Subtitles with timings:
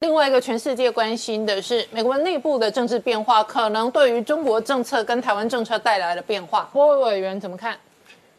[0.00, 6.66] 另外一个全世界关心的是美国内部的政治变化，可能对于中国政策跟台湾政策带来的变化。
[6.72, 7.76] 波委委员怎么看？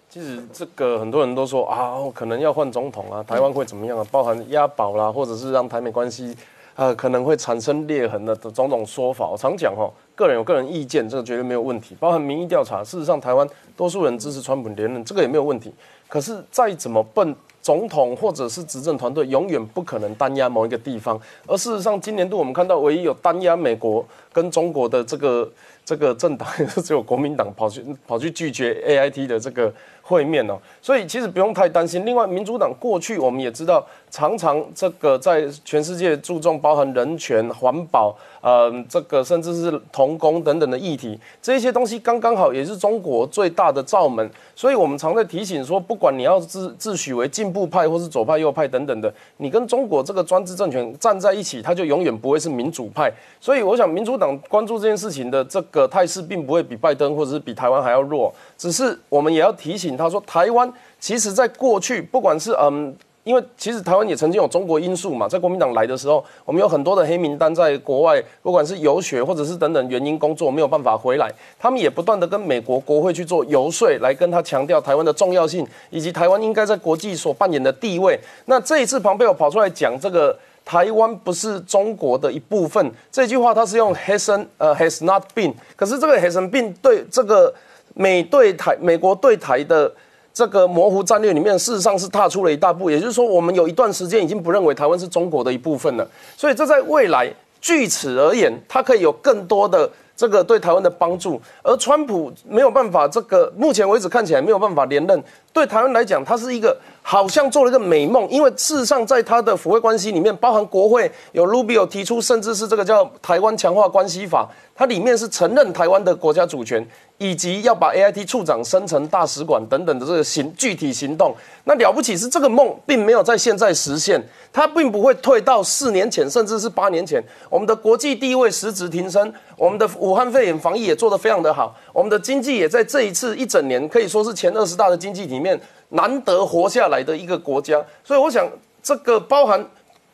[0.10, 4.04] 其实这个很多人都说啊，可能要换总统啊，台湾会怎么样啊？
[4.10, 6.36] 包含押宝啦，或者是让台美关系
[6.76, 9.30] 呃可能会产生裂痕的种种说法。
[9.30, 11.96] 我常讲哈，个人有个人意见，这个绝对没有问题。
[12.00, 13.48] 包含民意调查，事实上台湾
[13.78, 15.72] 多数人支持川普连任，这个也没有问题。
[16.08, 17.36] 可是再怎么笨。
[17.62, 25.50] 总统或者是执政团队永远不可能单压某一个地方，而事实上，今年度我们看到唯一有单压美国跟中国的这个
[25.86, 32.06] 这个政党，也是只有国民党跑去 跑去拒绝 A I T 的这个会面哦，所以其实不用太担心。
[32.06, 44.28] 另外，民主党过去我们也知道，常常这个在全世界注重包含人权、环保，呃，这个甚至是童工等等的议题，这些东西刚刚好也是中国最大的罩门。
[44.56, 53.12] 所以我们常在提醒说，不管你要自自诩为进步派或是左派右派等等的，你跟中国这个专制政权站在一起，他就永远不会是民主派。
[53.40, 58.34] 所以我想，民主党关注这件事情的这个态势，并不会比拜登或者是比台湾还要弱。
[58.58, 62.96] 只是我们也要提醒他说，台湾其实在过去，不管是嗯。
[63.24, 78.20] 因为其实台湾也曾经有中国因素嘛，在国民党来的时候，我们有很多的黑名单在国外，不管是游学或者是等等原因工作没有办法回来，他们也不断的跟美国国会去做游说，来跟他强调台湾的重要性，以及台湾应该在国际所扮演的地位。
[78.46, 87.54] 那这一次庞贝尔跑出来讲这个台湾不是中国的一部分这句话，他是用 hasn't 呃 has not been，可是这个 hasn't been 对这个
[87.94, 89.94] 美对台美国对台的。
[90.34, 92.90] 这个模糊战略里面，事实上是踏出了一大步。
[92.90, 96.08] 也就是说，我们有一段时间已经不认为台湾是中国的一部分了。
[96.38, 101.42] 所以，这在未来，据此而言，它可以有更多的这个对台湾的帮助。
[101.62, 105.24] 而川普没有办法，这个目前为止看起来没有办法连任，
[105.54, 108.28] 对台湾来讲，它是一个好像做了一个美梦。
[108.30, 116.88] 因为事实上，在它的抚慰关系里面，包含国会有 Rubio 提出，甚至是这个叫台湾强化关系法，它里面是承认台湾的国家主权。
[117.18, 121.36] 以及要把 A I T 处长升成大使馆等等的这个行具体行动，
[121.66, 124.20] 那了不起是这个梦并没有在现在实现，
[124.52, 127.24] 它并不会退到四年前，甚至是八年前。
[127.48, 135.60] 我们的国际地位实质提升，我们的武汉肺炎防疫也做得非常的好，我们的经济也在这一次一整年可以说是前二十大的经济体面
[135.90, 137.84] 难得活下来的一个国家。
[138.04, 138.48] 所以我想，
[138.84, 139.66] 这个包含。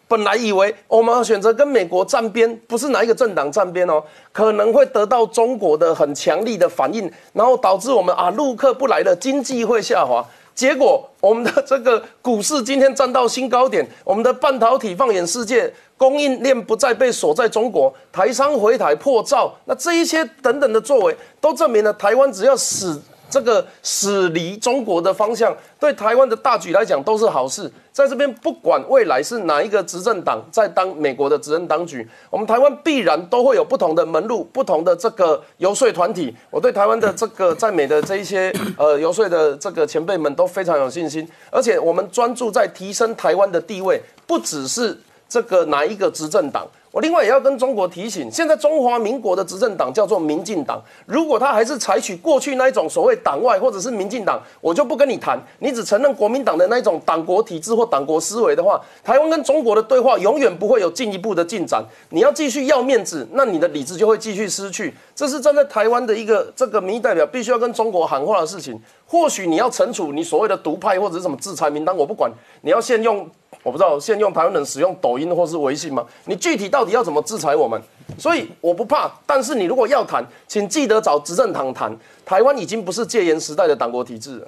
[0.10, 4.02] 本来以为我们选择跟美国站边，不是哪一个政党站边哦，
[4.32, 10.26] 可能会得到中国的很强力的反应，然后导致我们啊陆客不来了，经济会下滑。
[10.56, 23.02] 结果我们的这个股市今天站到新高点，我们的半导体放眼世界，供应链不再被锁在中国，台商回台破造，那这一些等等的作为，都证明了台湾只要死。
[23.30, 27.72] 这个驶离中国的方向，对台湾的大局来讲都是好事。
[27.92, 36.36] 在这边，不管未来是哪一个执政党在当美国的执政当局，我们台湾必然都会有不同的门路、不同的这个游说团体。
[36.52, 44.96] 我对台湾的这个在美的这一些呃游说的这个前辈们都非常有信心，而且我们专注在提升台湾的地位，不只是
[45.28, 46.68] 这个哪一个执政党。
[46.97, 50.81] 我另外也要跟中国提醒，现在中华民国的执政党叫做民进党。
[51.06, 55.40] 如果他还是采取过去那一种所谓党外或者是民进党，我就不跟你谈。
[55.59, 61.85] 你只承认国民党的那一种党国体制或党国思维的话，台湾跟中国的对话永远不会有进一步的进展。
[62.09, 64.91] 你要继续要面子，那你的理智就会继续失去。
[65.16, 68.81] 这是站在台湾的一个这个民意代表必须要跟中国喊话的事情。
[69.06, 72.31] 或许你要惩处你所谓的独派或者是什么制裁名单，我不管。
[72.62, 73.29] 你要先用。
[73.63, 76.06] 我不知道现在用台湾人使用抖音或是微信吗？
[76.25, 77.81] 你具体到底要怎么制裁我们？
[78.18, 81.96] 所以我不怕，但是你如果要谈，请记得找执政党谈。
[82.25, 84.47] 台湾已经不是戒严时代的党国体制了。